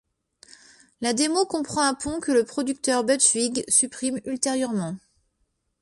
La 1.01 1.13
démo 1.13 1.45
comprend 1.45 1.83
un 1.83 1.93
pont 1.93 2.19
que 2.19 2.31
le 2.31 2.43
producteur 2.43 3.03
Butch 3.03 3.35
Vig 3.35 3.63
supprime 3.67 4.19
ultérieurement. 4.25 4.95